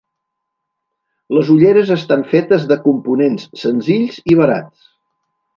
[1.37, 4.93] Les ulleres estan fetes de components senzills i barats.